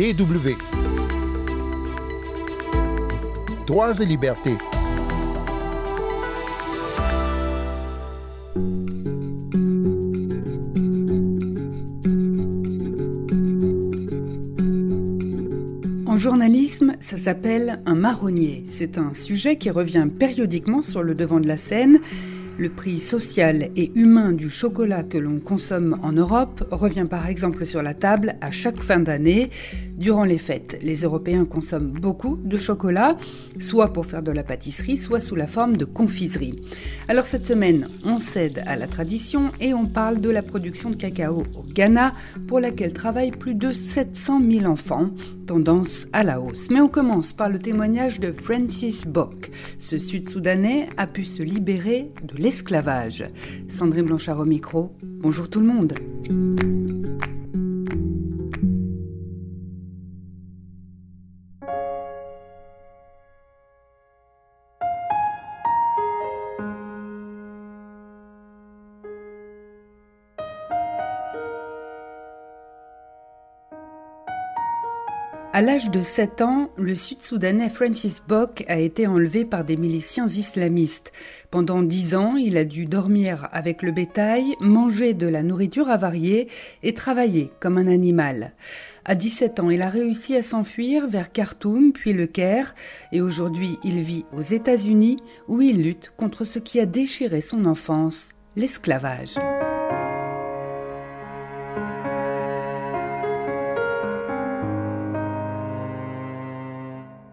DW. 0.00 0.56
Droits 3.66 4.00
et 4.00 4.06
libertés. 4.06 4.56
En 16.06 16.16
journalisme, 16.16 16.92
ça 17.00 17.18
s'appelle 17.18 17.82
un 17.84 17.94
marronnier. 17.94 18.64
C'est 18.70 18.96
un 18.96 19.12
sujet 19.12 19.56
qui 19.56 19.68
revient 19.68 20.08
périodiquement 20.18 20.80
sur 20.80 21.02
le 21.02 21.14
devant 21.14 21.40
de 21.40 21.46
la 21.46 21.58
scène 21.58 22.00
le 22.60 22.68
prix 22.68 23.00
social 23.00 23.70
et 23.74 23.90
humain 23.94 24.32
du 24.32 24.50
chocolat 24.50 25.02
que 25.02 25.16
l'on 25.16 25.40
consomme 25.40 25.98
en 26.02 26.12
Europe 26.12 26.62
revient 26.70 27.06
par 27.08 27.26
exemple 27.26 27.64
sur 27.64 27.82
la 27.82 27.94
table 27.94 28.34
à 28.42 28.50
chaque 28.50 28.82
fin 28.82 29.00
d'année. 29.00 29.48
Durant 30.00 30.24
les 30.24 30.38
fêtes, 30.38 30.78
les 30.80 31.02
Européens 31.02 31.44
consomment 31.44 31.92
beaucoup 31.92 32.38
de 32.42 32.56
chocolat, 32.56 33.18
soit 33.58 33.92
pour 33.92 34.06
faire 34.06 34.22
de 34.22 34.32
la 34.32 34.42
pâtisserie, 34.42 34.96
soit 34.96 35.20
sous 35.20 35.36
la 35.36 35.46
forme 35.46 35.76
de 35.76 35.84
confiserie. 35.84 36.58
Alors 37.06 37.26
cette 37.26 37.44
semaine, 37.44 37.88
on 38.02 38.16
cède 38.16 38.62
à 38.64 38.76
la 38.76 38.86
tradition 38.86 39.52
et 39.60 39.74
on 39.74 39.84
parle 39.84 40.22
de 40.22 40.30
la 40.30 40.42
production 40.42 40.88
de 40.88 40.96
cacao 40.96 41.42
au 41.54 41.62
Ghana, 41.64 42.14
pour 42.48 42.60
laquelle 42.60 42.94
travaillent 42.94 43.30
plus 43.30 43.54
de 43.54 43.72
700 43.72 44.40
000 44.50 44.64
enfants, 44.64 45.10
tendance 45.46 46.06
à 46.14 46.24
la 46.24 46.40
hausse. 46.40 46.70
Mais 46.70 46.80
on 46.80 46.88
commence 46.88 47.34
par 47.34 47.50
le 47.50 47.58
témoignage 47.58 48.20
de 48.20 48.32
Francis 48.32 49.06
Bock. 49.06 49.50
Ce 49.78 49.98
Sud-Soudanais 49.98 50.88
a 50.96 51.06
pu 51.06 51.26
se 51.26 51.42
libérer 51.42 52.10
de 52.22 52.36
l'esclavage 52.36 52.70
esclavage. 52.70 53.24
Sandrine 53.68 54.06
Blanchard 54.06 54.40
au 54.40 54.44
micro. 54.44 54.92
Bonjour 55.02 55.50
tout 55.50 55.60
le 55.60 55.66
monde. 55.66 55.94
À 75.60 75.62
l'âge 75.62 75.90
de 75.90 76.00
7 76.00 76.40
ans, 76.40 76.70
le 76.78 76.94
Sud-Soudanais 76.94 77.68
Francis 77.68 78.22
Bock 78.26 78.64
a 78.66 78.78
été 78.78 79.06
enlevé 79.06 79.44
par 79.44 79.62
des 79.62 79.76
miliciens 79.76 80.26
islamistes. 80.26 81.12
Pendant 81.50 81.82
10 81.82 82.14
ans, 82.14 82.36
il 82.36 82.56
a 82.56 82.64
dû 82.64 82.86
dormir 82.86 83.46
avec 83.52 83.82
le 83.82 83.92
bétail, 83.92 84.56
manger 84.60 85.12
de 85.12 85.26
la 85.26 85.42
nourriture 85.42 85.90
avariée 85.90 86.48
et 86.82 86.94
travailler 86.94 87.52
comme 87.60 87.76
un 87.76 87.88
animal. 87.88 88.54
À 89.04 89.14
17 89.14 89.60
ans, 89.60 89.68
il 89.68 89.82
a 89.82 89.90
réussi 89.90 90.34
à 90.34 90.42
s'enfuir 90.42 91.06
vers 91.08 91.30
Khartoum 91.30 91.92
puis 91.92 92.14
le 92.14 92.26
Caire 92.26 92.74
et 93.12 93.20
aujourd'hui 93.20 93.78
il 93.84 94.00
vit 94.00 94.24
aux 94.32 94.40
États-Unis 94.40 95.18
où 95.46 95.60
il 95.60 95.82
lutte 95.82 96.14
contre 96.16 96.44
ce 96.44 96.58
qui 96.58 96.80
a 96.80 96.86
déchiré 96.86 97.42
son 97.42 97.66
enfance, 97.66 98.30
l'esclavage. 98.56 99.36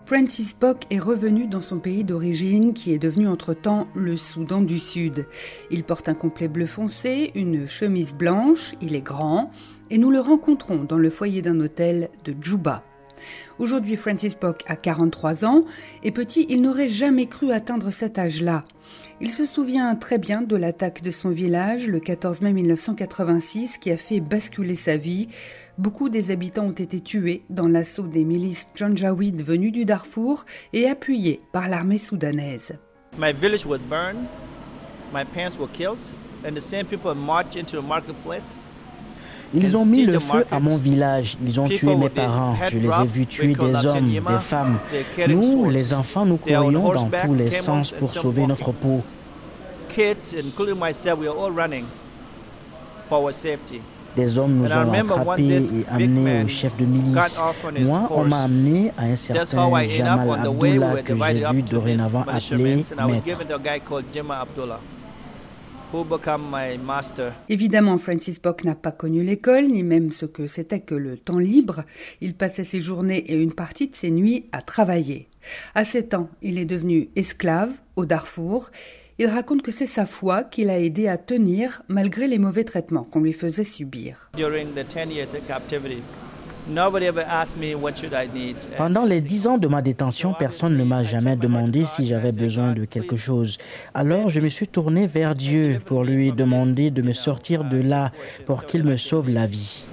Francis 0.07 0.55
Bock 0.57 0.83
est 0.89 0.99
revenu 0.99 1.47
dans 1.47 1.59
son 1.59 1.79
pays 1.79 2.05
d'origine 2.05 2.73
qui 2.73 2.93
est 2.93 2.97
devenu 2.97 3.27
entre-temps 3.27 3.89
le 3.93 4.15
Soudan 4.15 4.61
du 4.61 4.79
Sud. 4.79 5.27
Il 5.69 5.83
porte 5.83 6.07
un 6.07 6.13
complet 6.13 6.47
bleu 6.47 6.65
foncé, 6.65 7.33
une 7.35 7.67
chemise 7.67 8.13
blanche, 8.13 8.73
il 8.79 8.95
est 8.95 9.01
grand 9.01 9.51
et 9.91 9.97
nous 9.97 10.09
le 10.09 10.21
rencontrons 10.21 10.85
dans 10.85 10.97
le 10.97 11.09
foyer 11.09 11.41
d'un 11.41 11.59
hôtel 11.59 12.09
de 12.23 12.33
Djouba. 12.41 12.85
Aujourd'hui, 13.59 13.97
Francis 13.97 14.39
Bock 14.39 14.63
a 14.67 14.77
43 14.77 15.43
ans 15.43 15.63
et 16.03 16.11
petit, 16.11 16.45
il 16.47 16.61
n'aurait 16.61 16.87
jamais 16.87 17.25
cru 17.25 17.51
atteindre 17.51 17.91
cet 17.91 18.17
âge-là. 18.17 18.63
Il 19.19 19.31
se 19.31 19.43
souvient 19.43 19.93
très 19.95 20.19
bien 20.19 20.41
de 20.41 20.55
l'attaque 20.55 21.01
de 21.01 21.11
son 21.11 21.31
village 21.31 21.87
le 21.87 21.99
14 21.99 22.41
mai 22.41 22.53
1986 22.53 23.77
qui 23.79 23.91
a 23.91 23.97
fait 23.97 24.21
basculer 24.21 24.75
sa 24.75 24.95
vie. 24.95 25.27
Beaucoup 25.77 26.09
des 26.09 26.31
habitants 26.31 26.65
ont 26.65 26.71
été 26.71 26.99
tués 26.99 27.43
dans 27.51 27.67
l'assaut 27.67 28.07
des 28.07 28.23
milices 28.23 28.65
Janjaweed 28.73 29.43
venues 29.45 29.71
du 29.71 29.85
Darfour 29.85 30.43
et 30.73 30.89
appuyés 30.89 31.39
par 31.51 31.69
l'armée 31.69 31.99
soudanaise. 31.99 32.73
My 33.19 33.31
village 33.31 33.63
was 33.63 33.77
burned, 33.77 34.25
my 35.13 35.23
parents 35.23 35.59
were 35.59 35.69
killed, 35.71 35.99
and 36.43 36.55
the 36.55 36.61
same 36.61 36.85
people 36.85 37.13
marched 37.13 37.55
into 37.55 37.79
the 37.79 37.87
marketplace. 37.87 38.59
Ils 39.53 39.77
ont 39.77 39.85
mis 39.85 40.05
le 40.05 40.17
feu 40.17 40.45
à 40.51 40.59
mon 40.59 40.77
village, 40.77 41.37
ils 41.45 41.59
ont 41.59 41.69
tué 41.69 41.95
mes 41.95 42.09
parents, 42.09 42.55
je 42.71 42.79
les 42.79 42.87
ai 42.87 43.05
vus 43.05 43.27
tuer 43.27 43.53
des 43.53 43.85
hommes, 43.85 44.09
des 44.09 44.39
femmes. 44.39 44.79
Nous, 45.29 45.69
les 45.69 45.93
enfants, 45.93 46.25
nous 46.25 46.37
courions 46.37 46.71
dans 46.71 47.09
tous 47.09 47.35
les 47.35 47.51
sens 47.51 47.91
pour 47.91 48.09
sauver 48.09 48.47
notre 48.47 48.71
peau. 48.71 49.03
Des 54.17 54.37
hommes 54.37 54.55
nous 54.55 54.65
ont 54.65 54.93
attrapés 54.93 55.57
et 55.57 55.85
amenés 55.91 56.43
au 56.43 56.47
chef 56.47 56.75
de 56.75 56.85
milice. 56.85 57.39
Moi, 57.81 58.07
on 58.09 58.25
m'a 58.25 58.41
amené 58.41 58.91
à 58.97 59.03
un 59.03 59.15
certain 59.15 59.87
Jamal 59.87 60.47
Abdullah 60.47 61.03
que 61.03 61.13
j'ai 61.15 61.45
dû 61.53 61.61
dorénavant 61.61 62.25
appeler 62.27 62.75
maître. 62.75 63.33
Évidemment, 67.47 67.97
Francis 67.97 68.41
Bock 68.41 68.63
n'a 68.63 68.75
pas 68.75 68.91
connu 68.91 69.23
l'école, 69.23 69.67
ni 69.67 69.83
même 69.83 70.11
ce 70.11 70.25
que 70.25 70.47
c'était 70.47 70.81
que 70.81 70.95
le 70.95 71.17
temps 71.17 71.39
libre. 71.39 71.83
Il 72.19 72.33
passait 72.33 72.65
ses 72.65 72.81
journées 72.81 73.19
et 73.19 73.35
une 73.35 73.53
partie 73.53 73.87
de 73.87 73.95
ses 73.95 74.11
nuits 74.11 74.45
à 74.51 74.61
travailler. 74.61 75.29
À 75.75 75.85
7 75.85 76.15
ans, 76.15 76.29
il 76.41 76.57
est 76.57 76.65
devenu 76.65 77.09
esclave 77.15 77.69
au 77.95 78.05
Darfour. 78.05 78.71
Il 79.19 79.25
raconte 79.25 79.63
que 79.63 79.71
c'est 79.71 79.87
sa 79.87 80.05
foi 80.05 80.43
qui 80.43 80.63
l'a 80.63 80.79
aidé 80.79 81.07
à 81.07 81.17
tenir 81.17 81.81
malgré 81.87 82.27
les 82.27 82.37
mauvais 82.37 82.63
traitements 82.63 83.03
qu'on 83.03 83.21
lui 83.21 83.33
faisait 83.33 83.63
subir. 83.63 84.29
Pendant 88.77 89.05
les 89.05 89.21
dix 89.21 89.47
ans 89.47 89.57
de 89.57 89.67
ma 89.67 89.81
détention, 89.81 90.35
personne 90.37 90.77
ne 90.77 90.83
m'a 90.83 91.03
jamais 91.03 91.35
demandé 91.35 91.85
si 91.95 92.05
j'avais 92.05 92.31
besoin 92.31 92.73
de 92.73 92.85
quelque 92.85 93.15
chose. 93.15 93.57
Alors 93.95 94.29
je 94.29 94.39
me 94.39 94.49
suis 94.49 94.67
tourné 94.67 95.07
vers 95.07 95.33
Dieu 95.33 95.81
pour 95.83 96.03
lui 96.03 96.31
demander 96.31 96.91
de 96.91 97.01
me 97.01 97.13
sortir 97.13 97.63
de 97.63 97.77
là 97.77 98.11
pour 98.45 98.65
qu'il 98.65 98.83
me 98.83 98.97
sauve 98.97 99.31
la 99.31 99.47
vie. 99.47 99.85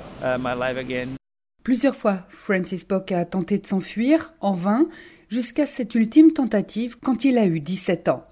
Plusieurs 1.64 1.96
fois, 1.96 2.26
Francis 2.28 2.86
Bock 2.86 3.10
a 3.10 3.24
tenté 3.24 3.56
de 3.56 3.66
s'enfuir, 3.66 4.34
en 4.42 4.52
vain, 4.52 4.86
jusqu'à 5.30 5.64
cette 5.64 5.94
ultime 5.94 6.34
tentative 6.34 6.98
quand 7.02 7.24
il 7.24 7.38
a 7.38 7.46
eu 7.46 7.58
17 7.58 8.08
ans. 8.08 8.22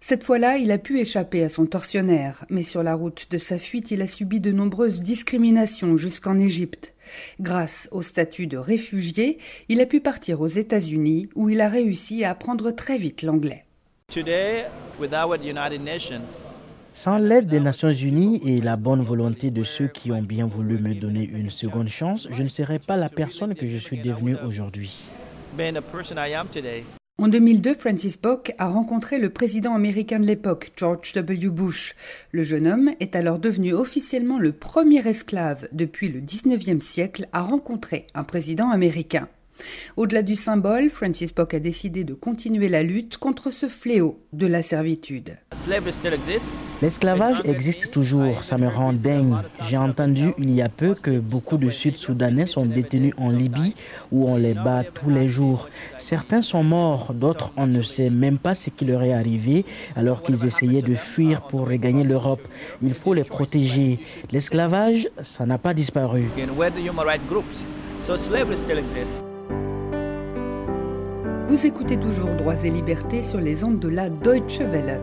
Cette 0.00 0.24
fois-là, 0.24 0.56
il 0.56 0.72
a 0.72 0.78
pu 0.78 0.98
échapper 0.98 1.44
à 1.44 1.50
son 1.50 1.66
tortionnaire, 1.66 2.46
mais 2.48 2.62
sur 2.62 2.82
la 2.82 2.94
route 2.94 3.26
de 3.30 3.36
sa 3.36 3.58
fuite, 3.58 3.90
il 3.90 4.00
a 4.00 4.06
subi 4.06 4.40
de 4.40 4.52
nombreuses 4.52 5.00
discriminations 5.00 5.98
jusqu'en 5.98 6.38
Égypte. 6.38 6.94
Grâce 7.40 7.90
au 7.92 8.00
statut 8.00 8.46
de 8.46 8.56
réfugié, 8.56 9.36
il 9.68 9.82
a 9.82 9.86
pu 9.86 10.00
partir 10.00 10.40
aux 10.40 10.46
États-Unis 10.46 11.28
où 11.34 11.50
il 11.50 11.60
a 11.60 11.68
réussi 11.68 12.24
à 12.24 12.30
apprendre 12.30 12.70
très 12.70 12.96
vite 12.96 13.20
l'anglais. 13.20 13.66
Sans 16.98 17.18
l'aide 17.18 17.46
des 17.46 17.60
Nations 17.60 17.92
Unies 17.92 18.40
et 18.44 18.60
la 18.60 18.76
bonne 18.76 19.02
volonté 19.02 19.52
de 19.52 19.62
ceux 19.62 19.86
qui 19.86 20.10
ont 20.10 20.20
bien 20.20 20.48
voulu 20.48 20.78
me 20.80 20.96
donner 20.96 21.28
une 21.32 21.48
seconde 21.48 21.86
chance, 21.86 22.26
je 22.32 22.42
ne 22.42 22.48
serais 22.48 22.80
pas 22.80 22.96
la 22.96 23.08
personne 23.08 23.54
que 23.54 23.68
je 23.68 23.78
suis 23.78 23.98
devenue 23.98 24.34
aujourd'hui. 24.44 24.98
En 27.18 27.28
2002, 27.28 27.74
Francis 27.74 28.20
Bock 28.20 28.52
a 28.58 28.66
rencontré 28.66 29.20
le 29.20 29.30
président 29.30 29.76
américain 29.76 30.18
de 30.18 30.26
l'époque, 30.26 30.72
George 30.76 31.12
W. 31.12 31.50
Bush. 31.50 31.94
Le 32.32 32.42
jeune 32.42 32.66
homme 32.66 32.90
est 32.98 33.14
alors 33.14 33.38
devenu 33.38 33.74
officiellement 33.74 34.40
le 34.40 34.50
premier 34.50 35.06
esclave 35.06 35.68
depuis 35.70 36.08
le 36.08 36.20
19e 36.20 36.80
siècle 36.80 37.28
à 37.32 37.42
rencontrer 37.42 38.08
un 38.14 38.24
président 38.24 38.70
américain. 38.70 39.28
Au-delà 39.96 40.22
du 40.22 40.34
symbole, 40.34 40.90
Francis 40.90 41.34
Bock 41.34 41.54
a 41.54 41.60
décidé 41.60 42.04
de 42.04 42.14
continuer 42.14 42.68
la 42.68 42.82
lutte 42.82 43.18
contre 43.18 43.50
ce 43.50 43.68
fléau 43.68 44.20
de 44.32 44.46
la 44.46 44.62
servitude. 44.62 45.36
L'esclavage 46.82 47.42
existe 47.44 47.90
toujours, 47.90 48.44
ça 48.44 48.58
me 48.58 48.68
rend 48.68 48.92
dingue. 48.92 49.36
J'ai 49.68 49.76
entendu 49.76 50.32
il 50.38 50.50
y 50.50 50.62
a 50.62 50.68
peu 50.68 50.94
que 50.94 51.18
beaucoup 51.18 51.56
de 51.56 51.70
Sud-Soudanais 51.70 52.46
sont 52.46 52.66
détenus 52.66 53.14
en 53.16 53.30
Libye 53.30 53.74
où 54.12 54.28
on 54.28 54.36
les 54.36 54.54
bat 54.54 54.84
tous 54.84 55.10
les 55.10 55.26
jours. 55.26 55.68
Certains 55.96 56.42
sont 56.42 56.62
morts, 56.62 57.14
d'autres 57.14 57.52
on 57.56 57.66
ne 57.66 57.82
sait 57.82 58.10
même 58.10 58.38
pas 58.38 58.54
ce 58.54 58.70
qui 58.70 58.84
leur 58.84 59.02
est 59.02 59.12
arrivé 59.12 59.64
alors 59.96 60.22
qu'ils 60.22 60.44
essayaient 60.44 60.82
de 60.82 60.94
fuir 60.94 61.42
pour 61.42 61.68
regagner 61.68 62.04
l'Europe. 62.04 62.46
Il 62.82 62.94
faut 62.94 63.14
les 63.14 63.24
protéger. 63.24 63.98
L'esclavage, 64.30 65.08
ça 65.22 65.46
n'a 65.46 65.58
pas 65.58 65.74
disparu. 65.74 66.24
Vous 71.48 71.64
écoutez 71.64 71.98
toujours 71.98 72.28
Droits 72.34 72.62
et 72.62 72.70
Libertés 72.70 73.22
sur 73.22 73.40
les 73.40 73.64
ondes 73.64 73.78
de 73.78 73.88
la 73.88 74.10
Deutsche 74.10 74.60
Welle. 74.60 75.00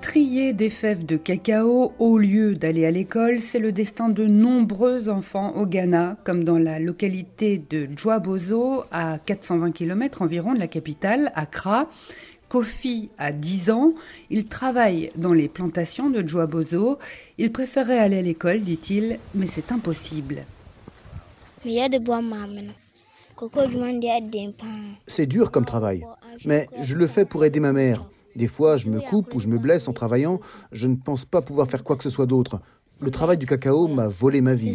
Trier 0.00 0.54
des 0.54 0.70
fèves 0.70 1.04
de 1.04 1.18
cacao 1.18 1.92
au 1.98 2.16
lieu 2.16 2.54
d'aller 2.54 2.86
à 2.86 2.90
l'école, 2.90 3.40
c'est 3.40 3.58
le 3.58 3.72
destin 3.72 4.08
de 4.08 4.24
nombreux 4.24 5.10
enfants 5.10 5.56
au 5.56 5.66
Ghana, 5.66 6.16
comme 6.24 6.44
dans 6.44 6.58
la 6.58 6.78
localité 6.78 7.62
de 7.68 7.86
Djwabozo, 7.94 8.84
à 8.90 9.18
420 9.18 9.72
km 9.72 10.22
environ 10.22 10.54
de 10.54 10.58
la 10.58 10.68
capitale, 10.68 11.32
Accra. 11.34 11.90
Kofi 12.54 13.10
a 13.18 13.32
10 13.32 13.70
ans, 13.70 13.94
il 14.30 14.46
travaille 14.46 15.10
dans 15.16 15.32
les 15.32 15.48
plantations 15.48 16.08
de 16.08 16.24
Djoabozo. 16.24 17.00
Il 17.36 17.50
préférait 17.50 17.98
aller 17.98 18.18
à 18.18 18.22
l'école, 18.22 18.60
dit-il, 18.60 19.18
mais 19.34 19.48
c'est 19.48 19.72
impossible. 19.72 20.44
C'est 25.08 25.26
dur 25.26 25.50
comme 25.50 25.64
travail, 25.64 26.06
mais 26.44 26.68
je 26.80 26.94
le 26.94 27.08
fais 27.08 27.24
pour 27.24 27.44
aider 27.44 27.58
ma 27.58 27.72
mère. 27.72 28.04
Des 28.36 28.46
fois, 28.46 28.76
je 28.76 28.88
me 28.88 29.00
coupe 29.00 29.34
ou 29.34 29.40
je 29.40 29.48
me 29.48 29.58
blesse 29.58 29.88
en 29.88 29.92
travaillant. 29.92 30.38
Je 30.70 30.86
ne 30.86 30.94
pense 30.94 31.24
pas 31.24 31.42
pouvoir 31.42 31.68
faire 31.68 31.82
quoi 31.82 31.96
que 31.96 32.04
ce 32.04 32.10
soit 32.10 32.26
d'autre. 32.26 32.60
Le 33.00 33.10
travail 33.10 33.36
du 33.36 33.46
cacao 33.46 33.88
m'a 33.88 34.06
volé 34.06 34.40
ma 34.40 34.54
vie. 34.54 34.72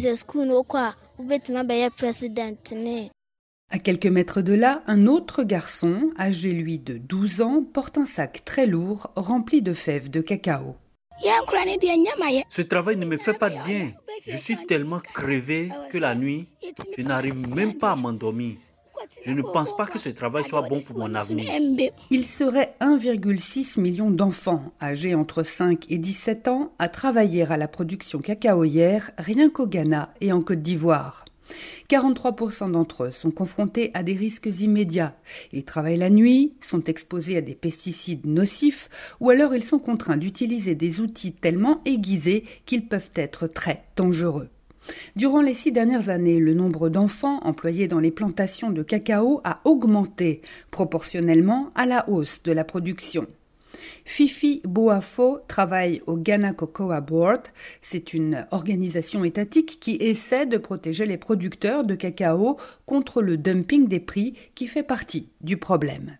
À 3.72 3.78
quelques 3.78 4.06
mètres 4.06 4.42
de 4.42 4.52
là, 4.52 4.82
un 4.88 5.06
autre 5.06 5.44
garçon, 5.44 6.10
âgé 6.18 6.50
lui 6.50 6.80
de 6.80 6.98
12 6.98 7.40
ans, 7.40 7.62
porte 7.62 7.98
un 7.98 8.04
sac 8.04 8.42
très 8.44 8.66
lourd 8.66 9.12
rempli 9.14 9.62
de 9.62 9.72
fèves 9.72 10.10
de 10.10 10.20
cacao. 10.20 10.74
Ce 12.48 12.62
travail 12.62 12.96
ne 12.96 13.06
me 13.06 13.16
fait 13.16 13.38
pas 13.38 13.48
de 13.48 13.62
bien. 13.64 13.92
Je 14.26 14.36
suis 14.36 14.56
tellement 14.66 14.98
crevé 14.98 15.68
que 15.92 15.98
la 15.98 16.16
nuit, 16.16 16.48
je 16.98 17.02
n'arrive 17.02 17.54
même 17.54 17.74
pas 17.74 17.92
à 17.92 17.96
m'endormir. 17.96 18.56
Je 19.24 19.30
ne 19.30 19.42
pense 19.42 19.76
pas 19.76 19.86
que 19.86 20.00
ce 20.00 20.08
travail 20.08 20.42
soit 20.42 20.62
bon 20.62 20.80
pour 20.80 20.98
mon 20.98 21.14
avenir. 21.14 21.48
Il 22.10 22.26
serait 22.26 22.74
1,6 22.80 23.80
million 23.80 24.10
d'enfants 24.10 24.72
âgés 24.82 25.14
entre 25.14 25.44
5 25.44 25.86
et 25.90 25.98
17 25.98 26.48
ans 26.48 26.72
à 26.80 26.88
travailler 26.88 27.44
à 27.44 27.56
la 27.56 27.68
production 27.68 28.18
cacaoyère 28.18 29.12
rien 29.16 29.48
qu'au 29.48 29.68
Ghana 29.68 30.12
et 30.20 30.32
en 30.32 30.42
Côte 30.42 30.62
d'Ivoire. 30.62 31.24
43% 31.88 32.72
d'entre 32.72 33.04
eux 33.04 33.10
sont 33.10 33.30
confrontés 33.30 33.90
à 33.94 34.02
des 34.02 34.14
risques 34.14 34.50
immédiats. 34.60 35.16
Ils 35.52 35.64
travaillent 35.64 35.96
la 35.96 36.10
nuit, 36.10 36.54
sont 36.60 36.84
exposés 36.84 37.36
à 37.36 37.40
des 37.40 37.54
pesticides 37.54 38.26
nocifs 38.26 38.88
ou 39.20 39.30
alors 39.30 39.54
ils 39.54 39.64
sont 39.64 39.78
contraints 39.78 40.16
d'utiliser 40.16 40.74
des 40.74 41.00
outils 41.00 41.32
tellement 41.32 41.80
aiguisés 41.84 42.44
qu'ils 42.66 42.86
peuvent 42.86 43.10
être 43.14 43.46
très 43.46 43.84
dangereux. 43.96 44.48
Durant 45.16 45.40
les 45.40 45.54
six 45.54 45.72
dernières 45.72 46.08
années, 46.08 46.38
le 46.38 46.54
nombre 46.54 46.88
d'enfants 46.88 47.40
employés 47.42 47.86
dans 47.86 48.00
les 48.00 48.10
plantations 48.10 48.70
de 48.70 48.82
cacao 48.82 49.40
a 49.44 49.60
augmenté 49.64 50.40
proportionnellement 50.70 51.70
à 51.74 51.86
la 51.86 52.08
hausse 52.08 52.42
de 52.42 52.52
la 52.52 52.64
production. 52.64 53.26
Fifi 54.04 54.60
Boafo 54.64 55.40
travaille 55.48 56.02
au 56.06 56.16
Ghana 56.16 56.52
Cocoa 56.52 57.00
Board. 57.00 57.42
C'est 57.80 58.14
une 58.14 58.46
organisation 58.50 59.24
étatique 59.24 59.78
qui 59.80 59.96
essaie 59.96 60.46
de 60.46 60.58
protéger 60.58 61.06
les 61.06 61.18
producteurs 61.18 61.84
de 61.84 61.94
cacao 61.94 62.58
contre 62.86 63.22
le 63.22 63.36
dumping 63.36 63.88
des 63.88 64.00
prix 64.00 64.34
qui 64.54 64.66
fait 64.66 64.82
partie 64.82 65.28
du 65.40 65.56
problème. 65.56 66.16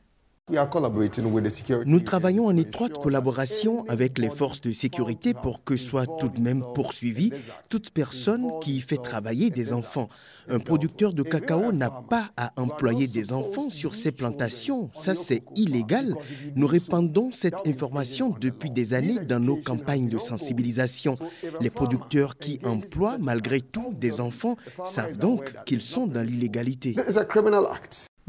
Nous 1.86 2.00
travaillons 2.00 2.46
en 2.46 2.56
étroite 2.56 2.98
collaboration 2.98 3.84
avec 3.88 4.18
les 4.18 4.30
forces 4.30 4.60
de 4.60 4.72
sécurité 4.72 5.34
pour 5.34 5.64
que 5.64 5.76
soit 5.76 6.06
tout 6.18 6.28
de 6.28 6.40
même 6.40 6.62
poursuivie 6.74 7.32
toute 7.68 7.90
personne 7.90 8.46
qui 8.60 8.80
fait 8.80 8.96
travailler 8.96 9.50
des 9.50 9.72
enfants. 9.72 10.08
Un 10.48 10.58
producteur 10.58 11.12
de 11.12 11.22
cacao 11.22 11.72
n'a 11.72 11.90
pas 11.90 12.30
à 12.36 12.52
employer 12.56 13.06
des 13.06 13.32
enfants 13.32 13.70
sur 13.70 13.94
ses 13.94 14.10
plantations. 14.10 14.90
Ça, 14.94 15.14
c'est 15.14 15.42
illégal. 15.54 16.14
Nous 16.56 16.66
répandons 16.66 17.30
cette 17.30 17.66
information 17.66 18.34
depuis 18.40 18.70
des 18.70 18.94
années 18.94 19.18
dans 19.20 19.38
nos 19.38 19.56
campagnes 19.56 20.08
de 20.08 20.18
sensibilisation. 20.18 21.16
Les 21.60 21.70
producteurs 21.70 22.36
qui 22.36 22.58
emploient 22.64 23.18
malgré 23.18 23.60
tout 23.60 23.92
des 23.92 24.20
enfants 24.20 24.56
savent 24.84 25.18
donc 25.18 25.54
qu'ils 25.64 25.82
sont 25.82 26.06
dans 26.06 26.26
l'illégalité. 26.26 26.96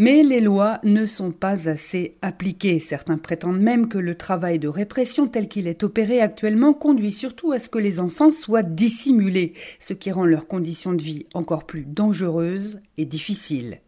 Mais 0.04 0.24
les 0.24 0.42
lois 0.42 0.80
ne 0.84 1.06
sont 1.06 1.30
pas 1.30 1.70
assez 1.70 2.18
appliquées. 2.24 2.80
Certains 2.80 3.20
prétendent 3.20 3.62
même 3.62 3.88
que 3.88 4.00
le 4.00 4.16
travail 4.16 4.58
de 4.58 4.68
répression 4.68 5.28
tel 5.28 5.48
qu'il 5.48 5.68
est 5.68 5.84
opéré 5.84 6.22
actuellement 6.22 6.74
conduit 6.74 7.12
surtout 7.12 7.52
à 7.52 7.60
ce 7.60 7.70
que 7.70 7.78
les 7.78 8.00
enfants 8.00 8.32
soient 8.32 8.64
dissimulés, 8.64 9.54
ce 9.80 9.94
qui 9.94 10.10
rend 10.10 10.26
leurs 10.26 10.48
conditions 10.48 10.94
de 10.94 11.04
vie 11.04 11.28
encore 11.36 11.68
plus 11.68 11.86
dangereuses 11.86 12.80
et 12.98 13.06
difficiles. 13.06 13.80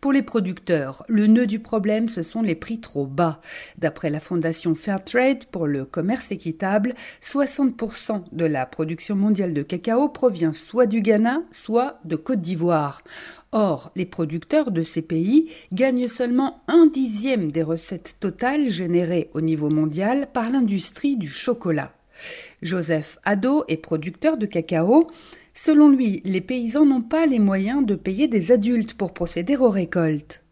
Pour 0.00 0.12
les 0.12 0.22
producteurs, 0.22 1.04
le 1.08 1.26
nœud 1.26 1.46
du 1.46 1.58
problème, 1.58 2.08
ce 2.08 2.22
sont 2.22 2.42
les 2.42 2.54
prix 2.54 2.80
trop 2.80 3.06
bas. 3.06 3.40
D'après 3.78 4.10
la 4.10 4.20
fondation 4.20 4.74
Fairtrade 4.74 5.44
pour 5.46 5.66
le 5.66 5.84
commerce 5.84 6.30
équitable, 6.32 6.94
60% 7.22 8.24
de 8.32 8.44
la 8.44 8.66
production 8.66 9.16
mondiale 9.16 9.54
de 9.54 9.62
cacao 9.62 10.08
provient 10.08 10.52
soit 10.52 10.86
du 10.86 11.00
Ghana, 11.00 11.42
soit 11.52 12.00
de 12.04 12.16
Côte 12.16 12.40
d'Ivoire. 12.40 13.02
Or, 13.52 13.92
les 13.94 14.06
producteurs 14.06 14.72
de 14.72 14.82
ces 14.82 15.02
pays 15.02 15.48
gagnent 15.72 16.08
seulement 16.08 16.62
un 16.66 16.86
dixième 16.86 17.52
des 17.52 17.62
recettes 17.62 18.16
totales 18.18 18.68
générées 18.68 19.30
au 19.32 19.40
niveau 19.40 19.70
mondial 19.70 20.26
par 20.32 20.50
l'industrie 20.50 21.16
du 21.16 21.30
chocolat. 21.30 21.92
Joseph 22.62 23.18
Addo 23.24 23.64
est 23.68 23.76
producteur 23.76 24.36
de 24.36 24.46
cacao. 24.46 25.10
Selon 25.56 25.88
lui, 25.88 26.20
les 26.24 26.40
paysans 26.40 26.84
n'ont 26.84 27.00
pas 27.00 27.26
les 27.26 27.38
moyens 27.38 27.86
de 27.86 27.94
payer 27.94 28.26
des 28.26 28.50
adultes 28.50 28.94
pour 28.94 29.14
procéder 29.14 29.56
aux 29.56 29.70
récoltes. 29.70 30.42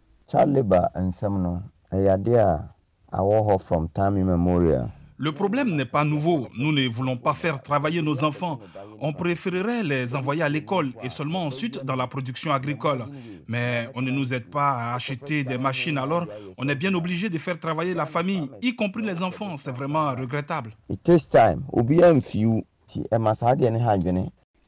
Le 5.18 5.32
problème 5.32 5.74
n'est 5.74 5.84
pas 5.84 6.04
nouveau. 6.04 6.48
Nous 6.56 6.72
ne 6.72 6.88
voulons 6.88 7.16
pas 7.16 7.34
faire 7.34 7.60
travailler 7.60 8.00
nos 8.00 8.22
enfants. 8.24 8.60
On 9.00 9.12
préférerait 9.12 9.82
les 9.82 10.14
envoyer 10.14 10.42
à 10.42 10.48
l'école 10.48 10.92
et 11.02 11.08
seulement 11.08 11.44
ensuite 11.46 11.84
dans 11.84 11.96
la 11.96 12.06
production 12.06 12.52
agricole. 12.52 13.04
Mais 13.48 13.88
on 13.96 14.02
ne 14.02 14.10
nous 14.12 14.32
aide 14.32 14.46
pas 14.50 14.70
à 14.70 14.94
acheter 14.94 15.42
des 15.42 15.58
machines, 15.58 15.98
alors 15.98 16.26
on 16.58 16.68
est 16.68 16.76
bien 16.76 16.94
obligé 16.94 17.28
de 17.28 17.38
faire 17.38 17.58
travailler 17.58 17.92
la 17.94 18.06
famille, 18.06 18.48
y 18.62 18.74
compris 18.76 19.02
les 19.02 19.22
enfants. 19.22 19.56
C'est 19.56 19.72
vraiment 19.72 20.10
regrettable. 20.10 20.70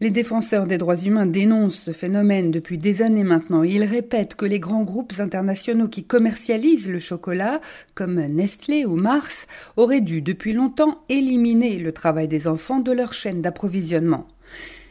Les 0.00 0.10
défenseurs 0.10 0.66
des 0.66 0.76
droits 0.76 0.96
humains 0.96 1.24
dénoncent 1.24 1.84
ce 1.84 1.92
phénomène 1.92 2.50
depuis 2.50 2.78
des 2.78 3.00
années 3.00 3.22
maintenant. 3.22 3.62
Ils 3.62 3.84
répètent 3.84 4.34
que 4.34 4.44
les 4.44 4.58
grands 4.58 4.82
groupes 4.82 5.12
internationaux 5.20 5.86
qui 5.86 6.02
commercialisent 6.02 6.90
le 6.90 6.98
chocolat, 6.98 7.60
comme 7.94 8.20
Nestlé 8.20 8.84
ou 8.86 8.96
Mars, 8.96 9.46
auraient 9.76 10.00
dû 10.00 10.20
depuis 10.20 10.52
longtemps 10.52 11.04
éliminer 11.08 11.78
le 11.78 11.92
travail 11.92 12.26
des 12.26 12.48
enfants 12.48 12.80
de 12.80 12.90
leur 12.90 13.12
chaîne 13.12 13.40
d'approvisionnement. 13.40 14.26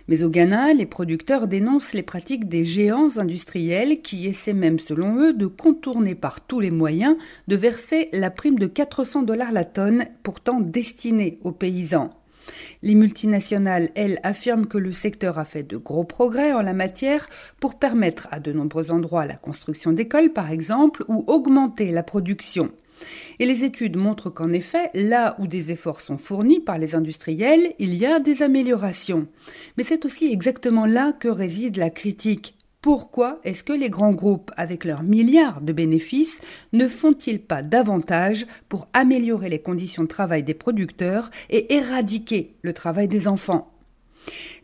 Mais 0.08 0.24
au 0.24 0.30
Ghana, 0.30 0.74
les 0.74 0.86
producteurs 0.86 1.50
dénoncent 1.50 1.94
les 1.94 2.02
pratiques 2.02 2.48
des 2.48 2.64
géants 2.64 3.18
industriels 3.18 4.02
qui 4.02 4.26
essaient 4.28 4.54
même, 4.54 4.80
selon 4.80 5.18
eux, 5.20 5.34
de 5.34 5.48
contourner 5.48 6.16
par 6.16 6.40
tous 6.40 6.62
les 6.62 6.72
moyens 6.72 7.18
de 7.50 7.58
verser 7.58 8.08
la 8.14 8.30
prime 8.30 8.58
de 8.58 8.68
400 8.68 9.24
dollars 9.24 9.52
la 9.52 9.66
tonne, 9.66 10.06
pourtant 10.24 10.62
destinée 10.62 11.40
aux 11.44 11.52
paysans. 11.52 12.10
Les 12.82 12.96
multinationales, 12.96 13.90
elles, 13.96 14.20
affirment 14.24 14.68
que 14.68 14.78
le 14.78 14.92
secteur 14.92 15.40
a 15.40 15.46
fait 15.46 15.64
de 15.64 15.78
gros 15.78 16.04
progrès 16.04 16.54
en 16.54 16.62
la 16.62 16.74
matière 16.74 17.28
pour 17.60 17.80
permettre 17.80 18.28
à 18.32 18.40
de 18.40 18.52
nombreux 18.52 18.92
endroits 18.92 19.26
la 19.26 19.36
construction 19.36 19.92
d'écoles, 19.92 20.34
par 20.34 20.52
exemple, 20.52 21.06
ou 21.08 21.24
augmenter 21.28 21.92
la 21.92 22.04
production. 22.04 22.72
Et 23.40 23.46
les 23.46 23.64
études 23.64 23.98
montrent 23.98 24.30
qu'en 24.30 24.54
effet, 24.54 24.90
là 24.94 25.36
où 25.40 25.48
des 25.48 25.72
efforts 25.72 26.02
sont 26.02 26.18
fournis 26.18 26.60
par 26.60 26.78
les 26.78 26.96
industriels, 26.96 27.74
il 27.80 27.96
y 27.96 28.06
a 28.06 28.20
des 28.20 28.44
améliorations. 28.44 29.28
Mais 29.78 29.84
c'est 29.84 30.06
aussi 30.06 30.32
exactement 30.32 30.86
là 30.86 31.14
que 31.14 31.28
réside 31.28 31.78
la 31.78 31.90
critique. 31.90 32.56
Pourquoi 32.84 33.40
est-ce 33.46 33.64
que 33.64 33.72
les 33.72 33.90
grands 33.90 34.12
groupes, 34.12 34.52
avec 34.58 34.84
leurs 34.84 35.04
milliards 35.04 35.62
de 35.62 35.72
bénéfices, 35.72 36.42
ne 36.74 36.90
font-ils 36.90 37.40
pas 37.40 37.62
davantage 37.62 38.46
pour 38.68 38.90
améliorer 38.92 39.48
les 39.48 39.62
conditions 39.62 40.04
de 40.04 40.10
travail 40.10 40.44
des 40.44 40.54
producteurs 40.54 41.32
et 41.50 41.76
éradiquer 41.76 42.56
le 42.62 42.74
travail 42.74 43.08
des 43.08 43.30
enfants? 43.30 43.72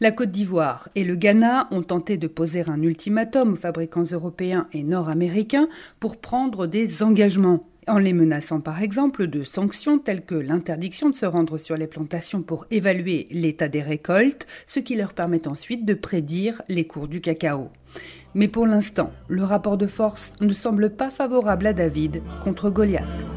La 0.02 0.12
Côte 0.12 0.32
d'Ivoire 0.32 0.90
et 0.96 1.06
le 1.06 1.16
Ghana 1.16 1.70
ont 1.72 1.82
tenté 1.82 2.18
de 2.18 2.28
poser 2.28 2.66
un 2.68 2.82
ultimatum 2.82 3.54
aux 3.54 3.56
fabricants 3.56 4.04
européens 4.04 4.68
et 4.74 4.84
nord-américains 4.84 5.70
pour 6.02 6.18
prendre 6.18 6.68
des 6.68 7.04
engagements 7.04 7.70
en 7.90 7.98
les 7.98 8.14
menaçant 8.14 8.62
par 8.62 8.82
exemple 8.82 9.28
de 9.28 9.44
sanctions 9.44 10.00
telles 10.00 10.24
que 10.24 10.36
l'interdiction 10.36 11.10
de 11.10 11.16
se 11.16 11.26
rendre 11.26 11.58
sur 11.58 11.76
les 11.76 11.88
plantations 11.88 12.42
pour 12.42 12.66
évaluer 12.72 13.28
l'état 13.32 13.68
des 13.68 13.82
récoltes, 13.82 14.48
ce 14.68 14.80
qui 14.80 14.96
leur 14.96 15.14
permet 15.14 15.48
ensuite 15.48 15.86
de 15.86 15.94
prédire 15.94 16.62
les 16.70 16.88
cours 16.88 17.08
du 17.08 17.22
cacao. 17.22 17.70
Mais 18.36 18.48
pour 18.48 18.68
l'instant, 18.68 19.12
le 19.28 19.44
rapport 19.44 19.78
de 19.78 19.88
force 19.88 20.34
ne 20.40 20.54
semble 20.54 20.92
pas 20.92 21.10
favorable 21.10 21.68
à 21.68 21.74
David 21.74 22.22
contre 22.44 22.70
Goliath. 22.70 23.29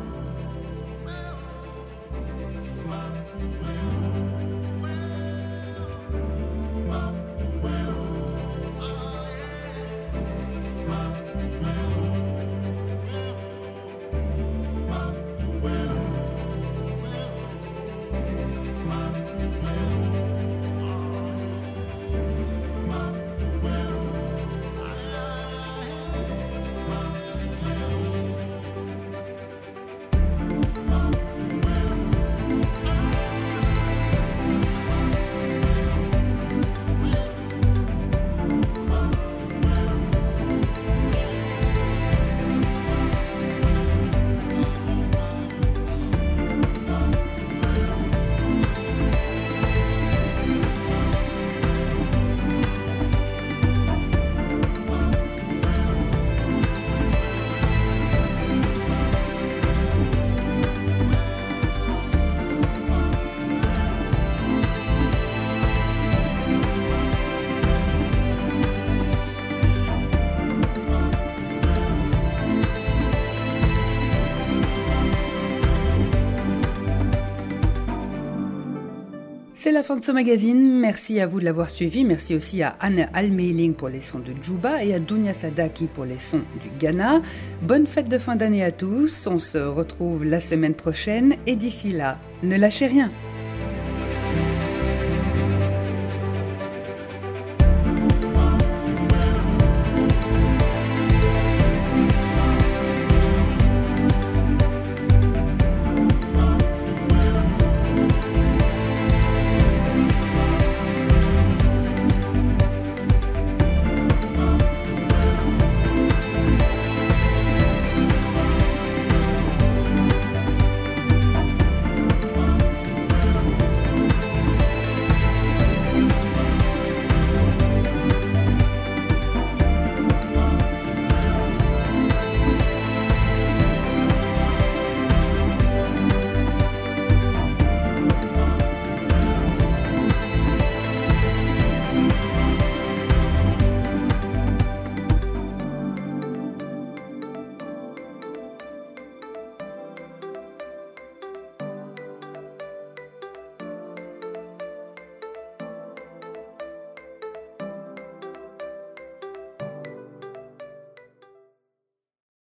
C'est 79.73 79.79
la 79.79 79.85
fin 79.85 79.97
de 79.97 80.05
ce 80.05 80.12
magazine. 80.12 80.81
Merci 80.81 81.19
à 81.19 81.26
vous 81.26 81.41
de 81.41 81.47
l'avoir 81.47 81.71
suivi. 81.71 82.05
Merci 82.05 82.35
aussi 82.35 82.62
à 82.62 82.76
Anne 82.79 83.09
Almeiling 83.14 83.73
pour 83.73 83.88
les 83.88 84.02
sons 84.02 84.19
de 84.19 84.35
Djouba 84.43 84.85
et 84.85 84.93
à 84.93 84.99
Dunia 84.99 85.33
Sadaki 85.33 85.87
pour 85.87 86.05
les 86.05 86.19
sons 86.19 86.43
du 86.61 86.69
Ghana. 86.79 87.23
Bonne 87.62 87.87
fête 87.87 88.11
de 88.11 88.19
fin 88.19 88.37
d'année 88.37 88.62
à 88.62 88.71
tous. 88.71 89.26
On 89.26 89.38
se 89.38 89.57
retrouve 89.57 90.26
la 90.26 90.41
semaine 90.41 90.75
prochaine 90.75 91.37
et 91.47 91.57
d'ici 91.57 91.91
là, 91.91 92.19
ne 92.43 92.55
lâchez 92.59 92.87
rien. 92.87 93.11